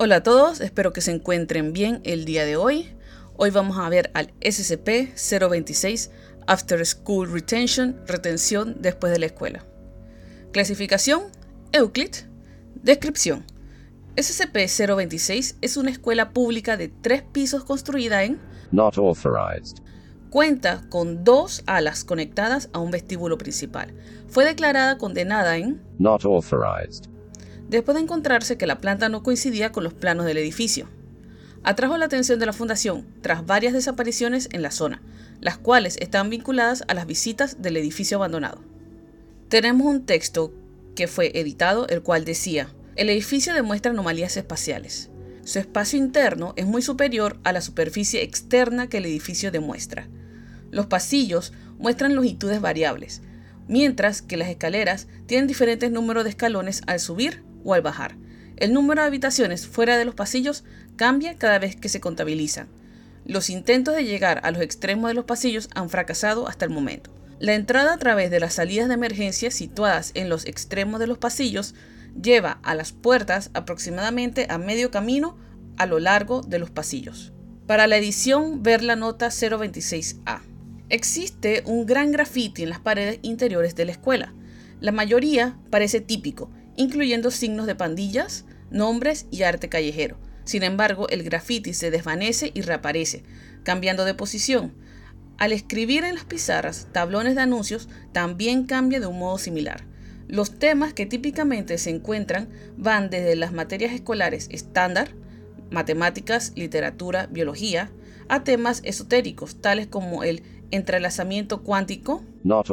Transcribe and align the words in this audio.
Hola 0.00 0.16
a 0.16 0.22
todos, 0.22 0.60
espero 0.60 0.92
que 0.92 1.00
se 1.00 1.10
encuentren 1.10 1.72
bien 1.72 2.00
el 2.04 2.24
día 2.24 2.44
de 2.44 2.54
hoy. 2.54 2.86
Hoy 3.36 3.50
vamos 3.50 3.78
a 3.78 3.88
ver 3.88 4.12
al 4.14 4.32
SCP-026 4.38 6.12
After 6.46 6.86
School 6.86 7.32
Retention, 7.32 7.96
retención 8.06 8.76
después 8.80 9.12
de 9.12 9.18
la 9.18 9.26
escuela. 9.26 9.64
Clasificación, 10.52 11.22
Euclid. 11.72 12.14
Descripción. 12.76 13.44
SCP-026 14.14 15.56
es 15.62 15.76
una 15.76 15.90
escuela 15.90 16.30
pública 16.30 16.76
de 16.76 16.86
tres 16.86 17.22
pisos 17.22 17.64
construida 17.64 18.22
en 18.22 18.40
Not 18.70 18.98
authorized. 18.98 19.78
Cuenta 20.30 20.84
con 20.90 21.24
dos 21.24 21.64
alas 21.66 22.04
conectadas 22.04 22.70
a 22.72 22.78
un 22.78 22.92
vestíbulo 22.92 23.36
principal. 23.36 23.92
Fue 24.28 24.44
declarada 24.44 24.96
condenada 24.96 25.56
en 25.56 25.82
Not 25.98 26.24
authorized. 26.24 27.17
Después 27.68 27.94
de 27.94 28.02
encontrarse 28.02 28.56
que 28.56 28.66
la 28.66 28.80
planta 28.80 29.08
no 29.08 29.22
coincidía 29.22 29.72
con 29.72 29.84
los 29.84 29.94
planos 29.94 30.26
del 30.26 30.38
edificio. 30.38 30.88
Atrajo 31.62 31.96
la 31.96 32.06
atención 32.06 32.38
de 32.38 32.46
la 32.46 32.52
Fundación 32.52 33.06
tras 33.20 33.44
varias 33.44 33.72
desapariciones 33.72 34.48
en 34.52 34.62
la 34.62 34.70
zona, 34.70 35.02
las 35.40 35.58
cuales 35.58 35.96
están 36.00 36.30
vinculadas 36.30 36.84
a 36.88 36.94
las 36.94 37.06
visitas 37.06 37.60
del 37.60 37.76
edificio 37.76 38.16
abandonado. 38.16 38.62
Tenemos 39.48 39.86
un 39.86 40.06
texto 40.06 40.52
que 40.94 41.08
fue 41.08 41.32
editado, 41.38 41.86
el 41.88 42.02
cual 42.02 42.24
decía, 42.24 42.68
el 42.96 43.10
edificio 43.10 43.54
demuestra 43.54 43.92
anomalías 43.92 44.36
espaciales. 44.36 45.10
Su 45.44 45.58
espacio 45.58 45.98
interno 45.98 46.52
es 46.56 46.66
muy 46.66 46.82
superior 46.82 47.38
a 47.44 47.52
la 47.52 47.60
superficie 47.60 48.22
externa 48.22 48.88
que 48.88 48.98
el 48.98 49.06
edificio 49.06 49.50
demuestra. 49.50 50.08
Los 50.70 50.86
pasillos 50.86 51.52
muestran 51.78 52.14
longitudes 52.14 52.60
variables, 52.60 53.22
mientras 53.68 54.20
que 54.20 54.36
las 54.36 54.48
escaleras 54.48 55.06
tienen 55.26 55.46
diferentes 55.46 55.90
números 55.90 56.24
de 56.24 56.30
escalones 56.30 56.82
al 56.86 57.00
subir 57.00 57.47
o 57.68 57.74
al 57.74 57.82
bajar. 57.82 58.16
El 58.56 58.72
número 58.72 59.02
de 59.02 59.08
habitaciones 59.08 59.66
fuera 59.66 59.98
de 59.98 60.06
los 60.06 60.14
pasillos 60.14 60.64
cambia 60.96 61.36
cada 61.36 61.58
vez 61.58 61.76
que 61.76 61.90
se 61.90 62.00
contabilizan. 62.00 62.66
Los 63.26 63.50
intentos 63.50 63.94
de 63.94 64.04
llegar 64.04 64.40
a 64.42 64.50
los 64.50 64.62
extremos 64.62 65.08
de 65.08 65.14
los 65.14 65.26
pasillos 65.26 65.68
han 65.74 65.90
fracasado 65.90 66.48
hasta 66.48 66.64
el 66.64 66.70
momento. 66.70 67.10
La 67.38 67.54
entrada 67.54 67.92
a 67.92 67.98
través 67.98 68.30
de 68.30 68.40
las 68.40 68.54
salidas 68.54 68.88
de 68.88 68.94
emergencia 68.94 69.50
situadas 69.50 70.12
en 70.14 70.30
los 70.30 70.46
extremos 70.46 70.98
de 70.98 71.06
los 71.06 71.18
pasillos 71.18 71.74
lleva 72.20 72.58
a 72.62 72.74
las 72.74 72.92
puertas 72.92 73.50
aproximadamente 73.52 74.46
a 74.48 74.56
medio 74.56 74.90
camino 74.90 75.36
a 75.76 75.84
lo 75.84 76.00
largo 76.00 76.40
de 76.40 76.58
los 76.58 76.70
pasillos. 76.70 77.32
Para 77.66 77.86
la 77.86 77.98
edición, 77.98 78.62
ver 78.62 78.82
la 78.82 78.96
nota 78.96 79.28
026A. 79.28 80.40
Existe 80.88 81.62
un 81.66 81.84
gran 81.84 82.12
graffiti 82.12 82.62
en 82.62 82.70
las 82.70 82.80
paredes 82.80 83.18
interiores 83.20 83.74
de 83.76 83.84
la 83.84 83.92
escuela. 83.92 84.32
La 84.80 84.90
mayoría 84.90 85.58
parece 85.70 86.00
típico, 86.00 86.50
incluyendo 86.78 87.30
signos 87.30 87.66
de 87.66 87.74
pandillas, 87.74 88.46
nombres 88.70 89.26
y 89.30 89.42
arte 89.42 89.68
callejero. 89.68 90.16
Sin 90.44 90.62
embargo, 90.62 91.08
el 91.10 91.24
graffiti 91.24 91.74
se 91.74 91.90
desvanece 91.90 92.52
y 92.54 92.62
reaparece, 92.62 93.24
cambiando 93.64 94.06
de 94.06 94.14
posición. 94.14 94.72
Al 95.36 95.52
escribir 95.52 96.04
en 96.04 96.14
las 96.14 96.24
pizarras 96.24 96.86
tablones 96.92 97.34
de 97.34 97.42
anuncios, 97.42 97.88
también 98.12 98.64
cambia 98.64 99.00
de 99.00 99.06
un 99.06 99.18
modo 99.18 99.38
similar. 99.38 99.84
Los 100.28 100.58
temas 100.58 100.94
que 100.94 101.04
típicamente 101.04 101.78
se 101.78 101.90
encuentran 101.90 102.48
van 102.76 103.10
desde 103.10 103.34
las 103.34 103.52
materias 103.52 103.92
escolares 103.92 104.48
estándar, 104.50 105.10
matemáticas, 105.70 106.52
literatura, 106.54 107.26
biología, 107.26 107.90
a 108.28 108.44
temas 108.44 108.82
esotéricos 108.84 109.60
tales 109.60 109.88
como 109.88 110.22
el 110.22 110.42
entrelazamiento 110.70 111.62
cuántico 111.62 112.22
Not 112.44 112.68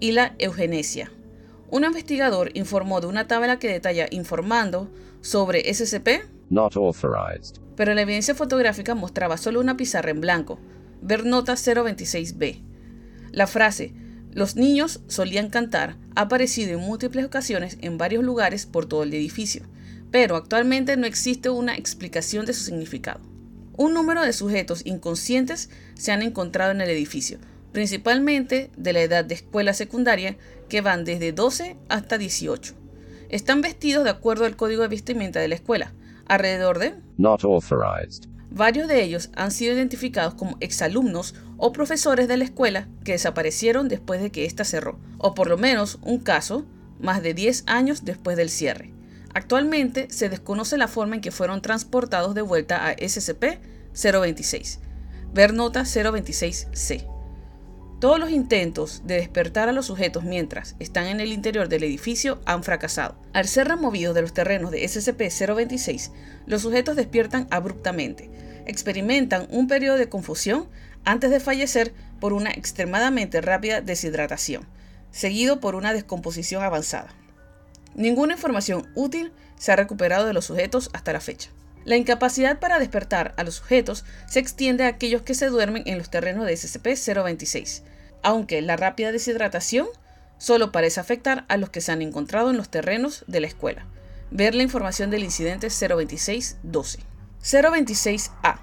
y 0.00 0.12
la 0.12 0.34
eugenesia. 0.38 1.10
Un 1.76 1.84
investigador 1.84 2.52
informó 2.54 3.02
de 3.02 3.06
una 3.06 3.28
tabla 3.28 3.58
que 3.58 3.68
detalla 3.68 4.06
informando 4.10 4.90
sobre 5.20 5.70
SCP, 5.74 6.24
Not 6.48 6.74
authorized. 6.74 7.56
pero 7.76 7.92
la 7.92 8.00
evidencia 8.00 8.34
fotográfica 8.34 8.94
mostraba 8.94 9.36
solo 9.36 9.60
una 9.60 9.76
pizarra 9.76 10.10
en 10.10 10.22
blanco. 10.22 10.58
Ver 11.02 11.26
nota 11.26 11.52
026b. 11.52 12.62
La 13.30 13.46
frase 13.46 13.92
los 14.32 14.56
niños 14.56 15.02
solían 15.06 15.50
cantar 15.50 15.98
ha 16.14 16.22
aparecido 16.22 16.72
en 16.72 16.80
múltiples 16.80 17.26
ocasiones 17.26 17.76
en 17.82 17.98
varios 17.98 18.24
lugares 18.24 18.64
por 18.64 18.86
todo 18.86 19.02
el 19.02 19.12
edificio, 19.12 19.60
pero 20.10 20.36
actualmente 20.36 20.96
no 20.96 21.04
existe 21.06 21.50
una 21.50 21.76
explicación 21.76 22.46
de 22.46 22.54
su 22.54 22.64
significado. 22.64 23.20
Un 23.76 23.92
número 23.92 24.22
de 24.22 24.32
sujetos 24.32 24.80
inconscientes 24.86 25.68
se 25.92 26.10
han 26.10 26.22
encontrado 26.22 26.70
en 26.70 26.80
el 26.80 26.88
edificio, 26.88 27.38
principalmente 27.76 28.70
de 28.78 28.94
la 28.94 29.02
edad 29.02 29.22
de 29.22 29.34
escuela 29.34 29.74
secundaria, 29.74 30.38
que 30.70 30.80
van 30.80 31.04
desde 31.04 31.32
12 31.32 31.76
hasta 31.90 32.16
18. 32.16 32.72
Están 33.28 33.60
vestidos 33.60 34.02
de 34.02 34.08
acuerdo 34.08 34.46
al 34.46 34.56
código 34.56 34.80
de 34.80 34.88
vestimenta 34.88 35.40
de 35.40 35.48
la 35.48 35.56
escuela, 35.56 35.92
alrededor 36.24 36.78
de 36.78 36.94
Not 37.18 37.44
authorized. 37.44 38.30
Varios 38.50 38.88
de 38.88 39.02
ellos 39.02 39.28
han 39.36 39.50
sido 39.50 39.74
identificados 39.74 40.32
como 40.32 40.56
exalumnos 40.60 41.34
o 41.58 41.74
profesores 41.74 42.28
de 42.28 42.38
la 42.38 42.44
escuela 42.44 42.88
que 43.04 43.12
desaparecieron 43.12 43.88
después 43.88 44.22
de 44.22 44.32
que 44.32 44.46
ésta 44.46 44.64
cerró, 44.64 44.98
o 45.18 45.34
por 45.34 45.48
lo 45.48 45.58
menos 45.58 45.98
un 46.00 46.18
caso 46.18 46.64
más 46.98 47.22
de 47.22 47.34
10 47.34 47.64
años 47.66 48.06
después 48.06 48.38
del 48.38 48.48
cierre. 48.48 48.94
Actualmente 49.34 50.08
se 50.08 50.30
desconoce 50.30 50.78
la 50.78 50.88
forma 50.88 51.16
en 51.16 51.20
que 51.20 51.30
fueron 51.30 51.60
transportados 51.60 52.34
de 52.34 52.40
vuelta 52.40 52.88
a 52.88 52.96
SCP-026. 52.96 54.78
Ver 55.34 55.52
nota 55.52 55.82
026C. 55.82 57.15
Todos 57.98 58.20
los 58.20 58.30
intentos 58.30 59.02
de 59.06 59.14
despertar 59.14 59.70
a 59.70 59.72
los 59.72 59.86
sujetos 59.86 60.22
mientras 60.22 60.76
están 60.78 61.06
en 61.06 61.18
el 61.18 61.32
interior 61.32 61.70
del 61.70 61.82
edificio 61.82 62.42
han 62.44 62.62
fracasado. 62.62 63.16
Al 63.32 63.48
ser 63.48 63.68
removidos 63.68 64.14
de 64.14 64.20
los 64.20 64.34
terrenos 64.34 64.70
de 64.70 64.84
SCP-026, 64.84 66.10
los 66.46 66.60
sujetos 66.60 66.94
despiertan 66.96 67.46
abruptamente, 67.50 68.30
experimentan 68.66 69.46
un 69.50 69.66
periodo 69.66 69.96
de 69.96 70.10
confusión 70.10 70.68
antes 71.06 71.30
de 71.30 71.40
fallecer 71.40 71.94
por 72.20 72.34
una 72.34 72.50
extremadamente 72.50 73.40
rápida 73.40 73.80
deshidratación, 73.80 74.66
seguido 75.10 75.58
por 75.60 75.74
una 75.74 75.94
descomposición 75.94 76.62
avanzada. 76.62 77.14
Ninguna 77.94 78.34
información 78.34 78.90
útil 78.94 79.32
se 79.56 79.72
ha 79.72 79.76
recuperado 79.76 80.26
de 80.26 80.34
los 80.34 80.44
sujetos 80.44 80.90
hasta 80.92 81.14
la 81.14 81.20
fecha. 81.20 81.48
La 81.86 81.96
incapacidad 81.96 82.58
para 82.58 82.80
despertar 82.80 83.32
a 83.36 83.44
los 83.44 83.54
sujetos 83.54 84.04
se 84.26 84.40
extiende 84.40 84.82
a 84.82 84.88
aquellos 84.88 85.22
que 85.22 85.34
se 85.34 85.46
duermen 85.46 85.84
en 85.86 85.98
los 85.98 86.10
terrenos 86.10 86.44
de 86.44 86.54
SCP-026, 86.54 87.82
aunque 88.24 88.60
la 88.60 88.76
rápida 88.76 89.12
deshidratación 89.12 89.86
solo 90.36 90.72
parece 90.72 90.98
afectar 90.98 91.44
a 91.48 91.56
los 91.56 91.70
que 91.70 91.80
se 91.80 91.92
han 91.92 92.02
encontrado 92.02 92.50
en 92.50 92.56
los 92.56 92.70
terrenos 92.70 93.24
de 93.28 93.38
la 93.38 93.46
escuela. 93.46 93.86
Ver 94.32 94.56
la 94.56 94.64
información 94.64 95.10
del 95.10 95.22
incidente 95.22 95.68
026-12. 95.68 96.98
026A. 97.40 98.58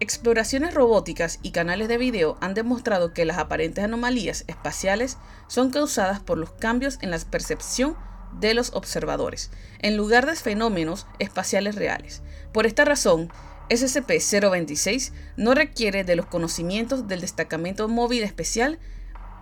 Exploraciones 0.00 0.74
robóticas 0.74 1.38
y 1.42 1.52
canales 1.52 1.86
de 1.86 1.98
video 1.98 2.36
han 2.40 2.54
demostrado 2.54 3.14
que 3.14 3.24
las 3.24 3.38
aparentes 3.38 3.84
anomalías 3.84 4.42
espaciales 4.48 5.18
son 5.46 5.70
causadas 5.70 6.18
por 6.18 6.36
los 6.36 6.50
cambios 6.50 6.98
en 7.00 7.12
la 7.12 7.18
percepción 7.20 7.96
de 8.32 8.54
los 8.54 8.72
observadores, 8.74 9.50
en 9.80 9.96
lugar 9.96 10.26
de 10.26 10.36
fenómenos 10.36 11.06
espaciales 11.18 11.74
reales. 11.74 12.22
Por 12.52 12.66
esta 12.66 12.84
razón, 12.84 13.30
SCP-026 13.68 15.12
no 15.36 15.54
requiere 15.54 16.04
de 16.04 16.16
los 16.16 16.26
conocimientos 16.26 17.08
del 17.08 17.20
Destacamento 17.20 17.88
Móvil 17.88 18.22
Especial 18.22 18.78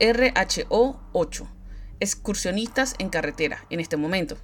RHO-8, 0.00 1.46
excursionistas 2.00 2.94
en 2.98 3.10
carretera, 3.10 3.66
en 3.70 3.80
este 3.80 3.96
momento. 3.96 4.36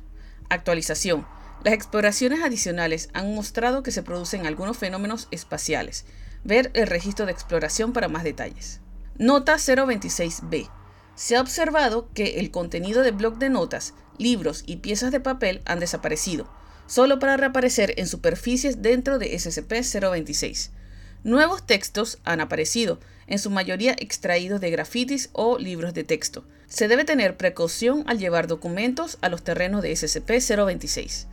Actualización. 0.49 1.27
Las 1.65 1.75
exploraciones 1.75 2.43
adicionales 2.43 3.11
han 3.12 3.34
mostrado 3.34 3.83
que 3.83 3.91
se 3.91 4.03
producen 4.03 4.47
algunos 4.47 4.79
fenómenos 4.79 5.29
espaciales. 5.31 6.06
Ver 6.45 6.71
el 6.75 6.87
registro 6.87 7.27
de 7.27 7.33
exploración 7.33 7.93
para 7.93 8.09
más 8.09 8.25
detalles. 8.25 8.81
Nota 9.17 9.55
026b. 9.55 10.71
Se 11.15 11.37
ha 11.37 11.41
observado 11.41 12.09
que 12.15 12.41
el 12.41 12.50
contenido 12.50 13.03
de 13.03 13.11
bloc 13.11 13.37
de 13.37 13.50
notas, 13.50 13.95
libros 14.20 14.62
y 14.66 14.76
piezas 14.76 15.10
de 15.10 15.20
papel 15.20 15.62
han 15.64 15.81
desaparecido, 15.81 16.48
solo 16.86 17.19
para 17.19 17.36
reaparecer 17.36 17.94
en 17.97 18.06
superficies 18.06 18.82
dentro 18.82 19.19
de 19.19 19.32
SCP-026. 19.32 20.70
Nuevos 21.25 21.67
textos 21.67 22.19
han 22.25 22.40
aparecido, 22.40 23.00
en 23.26 23.38
su 23.38 23.50
mayoría 23.50 23.94
extraídos 23.99 24.61
de 24.61 24.70
grafitis 24.70 25.31
o 25.32 25.58
libros 25.58 25.94
de 25.94 26.05
texto. 26.05 26.44
Se 26.67 26.88
debe 26.88 27.05
tener 27.05 27.37
precaución 27.37 28.05
al 28.06 28.19
llevar 28.19 28.46
documentos 28.46 29.19
a 29.20 29.28
los 29.28 29.43
terrenos 29.43 29.82
de 29.82 29.93
SCP-026. 29.93 31.26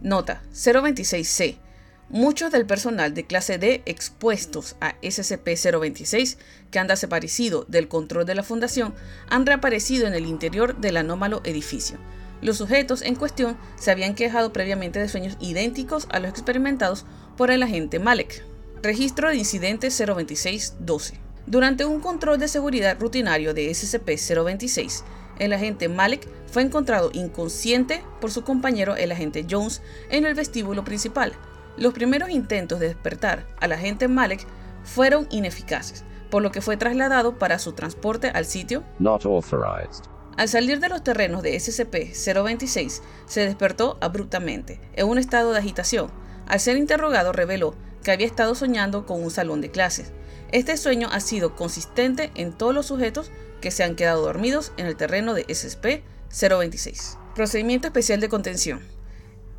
Nota 0.00 0.42
026C. 0.52 1.56
Muchos 2.10 2.52
del 2.52 2.66
personal 2.66 3.14
de 3.14 3.24
clase 3.24 3.58
D 3.58 3.82
expuestos 3.86 4.76
a 4.80 4.94
SCP-026 5.00 6.36
que 6.70 6.78
han 6.78 6.86
desaparecido 6.86 7.64
del 7.66 7.88
control 7.88 8.26
de 8.26 8.34
la 8.34 8.42
Fundación 8.42 8.94
han 9.28 9.46
reaparecido 9.46 10.06
en 10.06 10.14
el 10.14 10.26
interior 10.26 10.76
del 10.76 10.98
anómalo 10.98 11.40
edificio. 11.44 11.98
Los 12.42 12.58
sujetos 12.58 13.00
en 13.00 13.14
cuestión 13.14 13.56
se 13.76 13.90
habían 13.90 14.14
quejado 14.14 14.52
previamente 14.52 14.98
de 15.00 15.08
sueños 15.08 15.38
idénticos 15.40 16.06
a 16.10 16.18
los 16.18 16.30
experimentados 16.30 17.06
por 17.38 17.50
el 17.50 17.62
agente 17.62 17.98
Malek. 17.98 18.44
Registro 18.82 19.30
de 19.30 19.36
incidente 19.36 19.88
026-12. 19.88 21.14
Durante 21.46 21.86
un 21.86 22.00
control 22.00 22.38
de 22.38 22.48
seguridad 22.48 22.98
rutinario 23.00 23.54
de 23.54 23.70
SCP-026, 23.70 25.04
el 25.38 25.54
agente 25.54 25.88
Malek 25.88 26.28
fue 26.52 26.62
encontrado 26.62 27.10
inconsciente 27.14 28.04
por 28.20 28.30
su 28.30 28.44
compañero 28.44 28.94
el 28.94 29.10
agente 29.10 29.46
Jones 29.50 29.80
en 30.10 30.26
el 30.26 30.34
vestíbulo 30.34 30.84
principal. 30.84 31.32
Los 31.76 31.92
primeros 31.92 32.30
intentos 32.30 32.78
de 32.78 32.88
despertar 32.88 33.46
al 33.60 33.72
agente 33.72 34.08
Malek 34.08 34.46
fueron 34.84 35.26
ineficaces, 35.30 36.04
por 36.30 36.42
lo 36.42 36.52
que 36.52 36.60
fue 36.60 36.76
trasladado 36.76 37.38
para 37.38 37.58
su 37.58 37.72
transporte 37.72 38.28
al 38.28 38.44
sitio. 38.44 38.84
Not 38.98 39.24
authorized. 39.24 40.04
Al 40.36 40.48
salir 40.48 40.80
de 40.80 40.88
los 40.88 41.02
terrenos 41.02 41.42
de 41.42 41.54
SCP-026, 41.54 43.00
se 43.26 43.40
despertó 43.40 43.98
abruptamente, 44.00 44.80
en 44.94 45.08
un 45.08 45.18
estado 45.18 45.52
de 45.52 45.58
agitación. 45.58 46.10
Al 46.46 46.60
ser 46.60 46.76
interrogado, 46.76 47.32
reveló 47.32 47.74
que 48.02 48.12
había 48.12 48.26
estado 48.26 48.54
soñando 48.54 49.06
con 49.06 49.22
un 49.22 49.30
salón 49.30 49.60
de 49.60 49.70
clases. 49.70 50.12
Este 50.52 50.76
sueño 50.76 51.08
ha 51.10 51.20
sido 51.20 51.56
consistente 51.56 52.30
en 52.34 52.52
todos 52.52 52.74
los 52.74 52.86
sujetos 52.86 53.30
que 53.60 53.70
se 53.70 53.82
han 53.82 53.96
quedado 53.96 54.22
dormidos 54.22 54.72
en 54.76 54.86
el 54.86 54.96
terreno 54.96 55.34
de 55.34 55.46
SCP-026. 55.46 57.16
Procedimiento 57.34 57.88
especial 57.88 58.20
de 58.20 58.28
contención. 58.28 58.93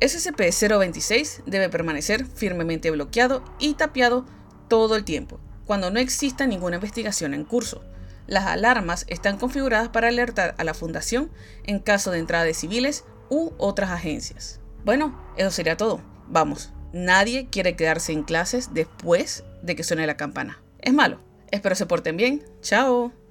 SCP-026 0.00 1.44
debe 1.46 1.68
permanecer 1.68 2.26
firmemente 2.26 2.90
bloqueado 2.90 3.42
y 3.58 3.74
tapiado 3.74 4.26
todo 4.68 4.96
el 4.96 5.04
tiempo, 5.04 5.40
cuando 5.64 5.90
no 5.90 6.00
exista 6.00 6.46
ninguna 6.46 6.76
investigación 6.76 7.34
en 7.34 7.44
curso. 7.44 7.82
Las 8.26 8.46
alarmas 8.46 9.04
están 9.08 9.38
configuradas 9.38 9.88
para 9.88 10.08
alertar 10.08 10.54
a 10.58 10.64
la 10.64 10.74
Fundación 10.74 11.30
en 11.64 11.78
caso 11.78 12.10
de 12.10 12.18
entrada 12.18 12.44
de 12.44 12.54
civiles 12.54 13.04
u 13.28 13.52
otras 13.58 13.90
agencias. 13.90 14.60
Bueno, 14.84 15.18
eso 15.36 15.50
sería 15.50 15.76
todo. 15.76 16.00
Vamos, 16.28 16.72
nadie 16.92 17.48
quiere 17.50 17.76
quedarse 17.76 18.12
en 18.12 18.24
clases 18.24 18.74
después 18.74 19.44
de 19.62 19.76
que 19.76 19.84
suene 19.84 20.06
la 20.06 20.16
campana. 20.16 20.60
Es 20.80 20.92
malo. 20.92 21.20
Espero 21.50 21.74
se 21.74 21.86
porten 21.86 22.16
bien. 22.16 22.44
Chao. 22.60 23.12